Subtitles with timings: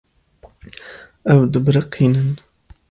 [1.33, 2.31] Ew dibiriqînin.